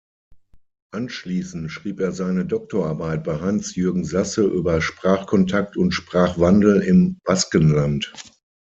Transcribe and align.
Anschließend 0.95 1.71
schrieb 1.71 1.99
er 1.99 2.11
seine 2.11 2.43
Doktorarbeit 2.47 3.23
bei 3.23 3.39
Hans-Jürgen 3.39 4.03
Sasse 4.03 4.41
über 4.47 4.81
"Sprachkontakt 4.81 5.77
und 5.77 5.91
Sprachwandel 5.91 6.81
im 6.81 7.19
Baskenland. 7.23 8.11